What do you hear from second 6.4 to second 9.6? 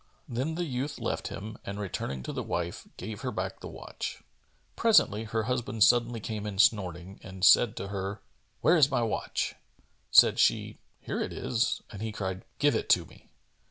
in snorting, and said to her, "Where is my watch?"